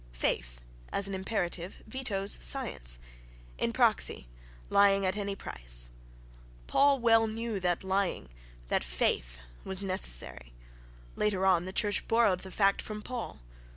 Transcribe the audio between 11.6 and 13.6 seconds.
the church borrowed the fact from Paul.